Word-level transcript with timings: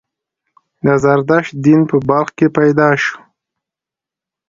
د 0.85 0.87
زردشت 1.03 1.51
دین 1.65 1.81
په 1.89 1.97
بلخ 2.07 2.29
کې 2.37 2.47
پیدا 2.57 2.89
شو 3.03 3.17